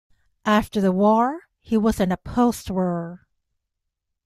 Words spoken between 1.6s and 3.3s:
was an upholsterer.